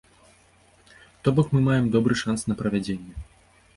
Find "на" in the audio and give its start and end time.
2.53-2.59